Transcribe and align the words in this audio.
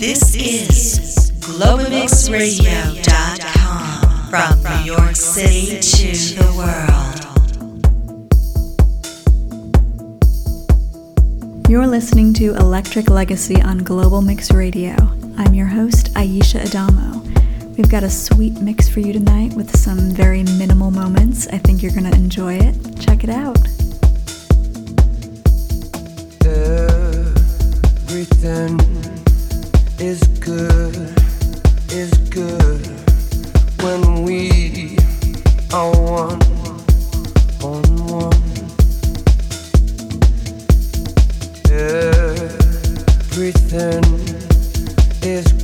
This 0.00 0.34
is 0.34 1.30
GlobalMixRadio.com 1.40 4.30
from 4.30 4.62
New 4.62 4.84
York 4.90 5.14
City 5.14 5.78
to 5.78 6.12
the 6.36 6.50
world. 6.56 7.20
You're 11.68 11.86
listening 11.86 12.32
to 12.32 12.54
Electric 12.54 13.10
Legacy 13.10 13.60
on 13.60 13.84
Global 13.84 14.22
Mix 14.22 14.50
Radio. 14.50 14.96
I'm 15.36 15.52
your 15.52 15.66
host, 15.66 16.14
Aisha 16.14 16.64
Adamo. 16.64 17.20
We've 17.76 17.90
got 17.90 18.02
a 18.02 18.08
sweet 18.08 18.54
mix 18.54 18.88
for 18.88 19.00
you 19.00 19.12
tonight 19.12 19.52
with 19.52 19.76
some 19.76 20.12
very 20.12 20.44
minimal 20.44 20.90
moments. 20.90 21.46
I 21.48 21.58
think 21.58 21.82
you're 21.82 21.92
going 21.92 22.10
to 22.10 22.16
enjoy 22.16 22.54
it. 22.54 22.74
Check 23.00 23.22
it 23.22 23.28
out. 23.28 23.58
Everything 28.08 28.78
is 30.00 30.22
good, 30.40 30.96
is 31.92 32.10
good 32.30 32.86
when 33.82 34.24
we 34.24 34.96
are 35.74 35.90
one 36.00 36.40
on 37.62 37.82
one. 38.06 38.32
Everything 43.30 44.04
is 45.22 45.59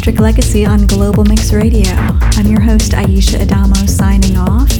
Electric 0.00 0.20
Legacy 0.20 0.64
on 0.64 0.86
Global 0.86 1.24
Mix 1.24 1.52
Radio. 1.52 1.90
I'm 1.92 2.46
your 2.46 2.62
host, 2.62 2.92
Aisha 2.92 3.42
Adamo, 3.42 3.84
signing 3.84 4.34
off. 4.34 4.70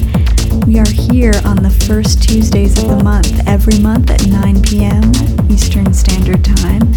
We 0.67 0.79
are 0.79 0.89
here 0.89 1.35
on 1.45 1.57
the 1.63 1.69
first 1.87 2.23
Tuesdays 2.23 2.83
of 2.83 2.89
the 2.89 3.05
month, 3.05 3.47
every 3.47 3.79
month 3.81 4.11
at 4.11 4.27
9 4.27 4.63
p.m. 4.63 5.13
Eastern 5.51 5.93
Standard 5.93 6.43
Time. 6.43 6.95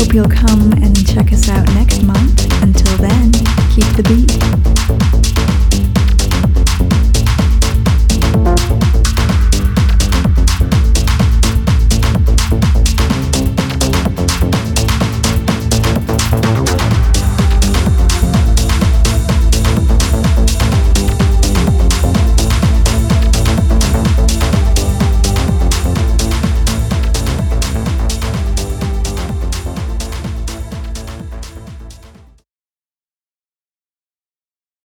Hope 0.00 0.14
you'll 0.14 0.30
come 0.30 0.72
and 0.82 1.06
check 1.06 1.30
us 1.30 1.50
out 1.50 1.66
next 1.74 2.02
month. 2.04 2.40
Until 2.62 2.96
then, 2.96 3.32
keep 3.74 3.84
the 3.96 4.04
beat. 4.08 5.17